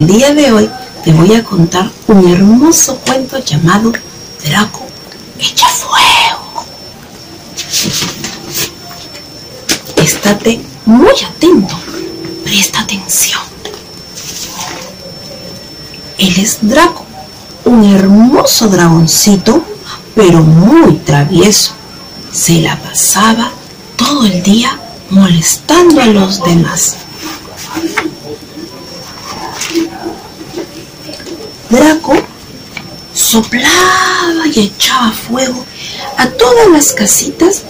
[0.00, 0.68] El día de hoy
[1.04, 3.92] te voy a contar un hermoso cuento llamado
[4.44, 4.84] Draco
[5.38, 6.64] echa fuego.
[9.94, 11.76] Estate muy atento,
[12.42, 13.40] presta atención.
[16.18, 17.04] Él es Draco,
[17.64, 19.64] un hermoso dragoncito,
[20.16, 21.72] pero muy travieso.
[22.32, 23.52] Se la pasaba
[23.94, 24.76] todo el día
[25.10, 26.96] molestando a los demás.
[31.74, 32.14] Draco
[33.12, 35.66] soplaba y echaba fuego
[36.16, 37.62] a todas las casitas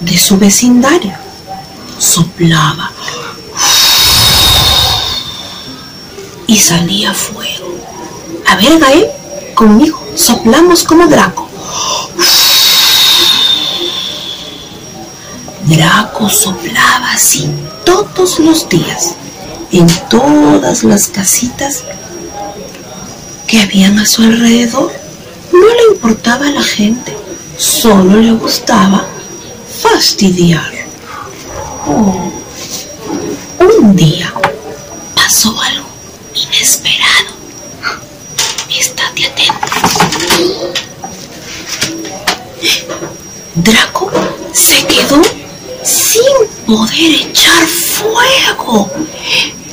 [0.00, 1.12] de su vecindario.
[1.98, 2.90] Soplaba
[6.46, 7.76] y salía fuego.
[8.46, 9.08] A ver, Gael,
[9.54, 11.46] conmigo soplamos como Draco.
[15.64, 17.50] Draco soplaba así
[17.84, 19.16] todos los días
[19.70, 21.82] en todas las casitas
[23.54, 24.92] que habían a su alrededor.
[25.52, 27.16] No le importaba a la gente,
[27.56, 29.06] solo le gustaba
[29.80, 30.72] fastidiar.
[31.86, 32.32] Oh,
[33.60, 34.34] un día
[35.14, 35.86] pasó algo
[36.34, 37.30] inesperado.
[38.76, 39.68] Estate atento.
[43.54, 44.10] Draco
[44.52, 45.22] se quedó
[45.84, 48.90] sin poder echar fuego.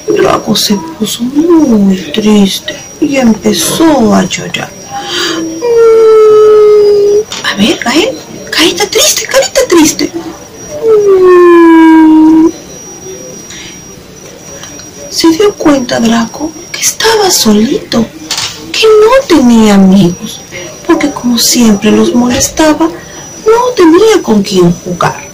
[0.08, 4.72] Draco se puso muy triste y empezó a llorar.
[5.60, 8.18] Mm, a ver, Gael,
[8.50, 10.12] carita triste, carita triste.
[10.86, 12.50] Mm.
[15.10, 18.06] Se dio cuenta Draco que estaba solito,
[18.72, 20.40] que no tenía amigos,
[20.88, 25.30] porque como siempre los molestaba, no tenía con quién jugar.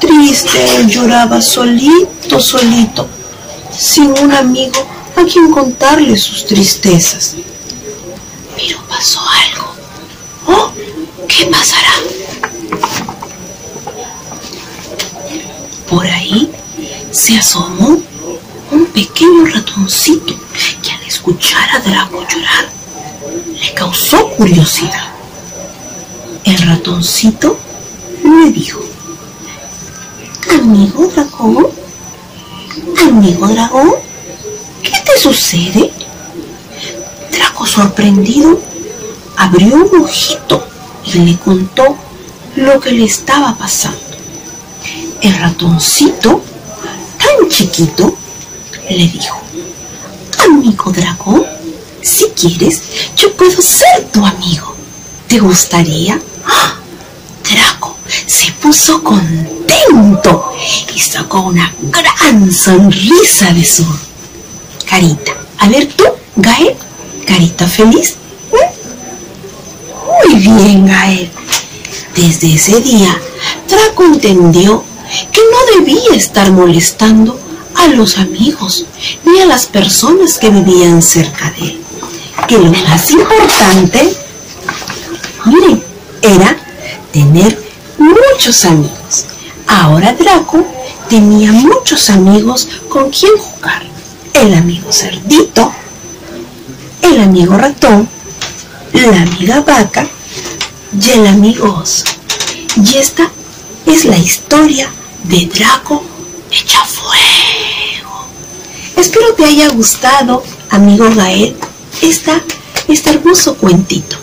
[0.00, 3.06] Triste, lloraba solito, solito
[3.76, 7.36] sin un amigo a quien contarle sus tristezas.
[8.56, 9.74] Pero pasó algo.
[10.46, 10.72] ¿Oh?
[11.28, 11.92] ¿Qué pasará?
[15.88, 16.50] Por ahí
[17.10, 18.00] se asomó
[18.70, 20.34] un pequeño ratoncito
[20.82, 22.68] que al escuchar a Draco llorar
[23.60, 25.12] le causó curiosidad.
[26.44, 27.58] El ratoncito
[28.24, 28.80] le dijo,
[30.50, 31.72] amigo Draco,
[33.08, 33.94] Amigo dragón,
[34.82, 35.90] ¿qué te sucede?
[37.30, 38.60] Draco sorprendido
[39.36, 40.66] abrió un ojito
[41.04, 41.96] y le contó
[42.56, 43.98] lo que le estaba pasando.
[45.20, 46.42] El ratoncito,
[47.18, 48.16] tan chiquito,
[48.90, 49.40] le dijo,
[50.44, 51.44] amigo dragón,
[52.02, 52.82] si quieres,
[53.16, 54.74] yo puedo ser tu amigo.
[55.28, 56.20] ¿Te gustaría?
[56.46, 56.74] ¡Ah!
[57.48, 60.52] Draco se puso contento
[60.94, 63.84] y sacó una gran sonrisa de su
[64.92, 65.32] carita.
[65.58, 66.04] A ver tú,
[66.36, 66.76] Gael,
[67.26, 68.16] carita feliz.
[68.52, 70.28] ¿Mm?
[70.28, 71.30] Muy bien, Gael.
[72.14, 73.18] Desde ese día,
[73.70, 74.84] Draco entendió
[75.32, 77.40] que no debía estar molestando
[77.74, 78.84] a los amigos
[79.24, 81.80] ni a las personas que vivían cerca de él.
[82.46, 84.14] Que lo más importante,
[85.46, 85.82] miren,
[86.20, 86.54] era
[87.12, 87.58] tener
[87.96, 89.24] muchos amigos.
[89.66, 90.62] Ahora Draco
[91.08, 93.91] tenía muchos amigos con quien jugar.
[94.34, 95.72] El amigo cerdito,
[97.02, 98.08] el amigo ratón,
[98.92, 100.06] la amiga vaca
[101.00, 102.04] y el amigo oso.
[102.76, 103.30] Y esta
[103.86, 104.88] es la historia
[105.24, 106.02] de Draco
[106.50, 108.26] echa fuego.
[108.96, 111.56] Espero te haya gustado, amigo Gael,
[112.00, 112.40] esta,
[112.88, 114.16] este hermoso cuentito.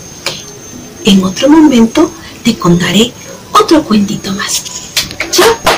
[1.04, 2.10] En otro momento
[2.44, 3.12] te contaré
[3.52, 4.62] otro cuentito más.
[5.30, 5.69] Chao.